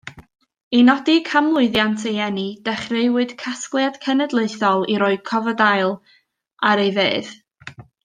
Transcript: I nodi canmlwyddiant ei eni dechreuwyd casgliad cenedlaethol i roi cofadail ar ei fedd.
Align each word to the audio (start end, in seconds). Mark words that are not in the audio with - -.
I 0.77 0.77
nodi 0.85 1.17
canmlwyddiant 1.27 2.05
ei 2.13 2.23
eni 2.29 2.47
dechreuwyd 2.69 3.37
casgliad 3.43 4.01
cenedlaethol 4.09 4.89
i 4.95 4.99
roi 5.07 5.15
cofadail 5.33 5.95
ar 6.73 6.87
ei 6.89 6.95
fedd. 7.01 7.35